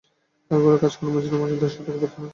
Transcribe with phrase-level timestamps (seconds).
[0.47, 2.29] তাকে ঘরের কাজকর্মের জন্যে মাসে দেড় শ টাকা বেতনে রাখা হয়েছে।